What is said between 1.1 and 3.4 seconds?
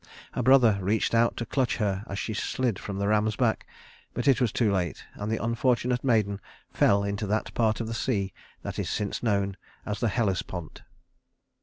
out to clutch her as she slid from the ram's